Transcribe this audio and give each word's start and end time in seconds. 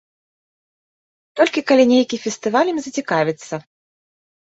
Толькі 1.41 1.65
калі 1.69 1.83
нейкі 1.93 2.17
фестываль 2.27 2.69
ім 2.75 2.79
зацікавіцца. 2.89 3.65